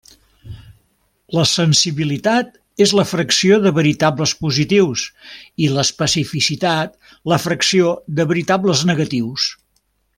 La 1.37 1.43
sensibilitat 1.49 2.55
és 2.85 2.93
la 3.01 3.05
fracció 3.11 3.59
de 3.67 3.73
veritables 3.77 4.35
positius 4.47 5.03
i 5.67 5.69
l'especificitat 5.77 6.97
la 7.35 7.43
fracció 7.47 7.97
de 8.21 8.31
veritables 8.35 8.87
negatius. 8.95 9.51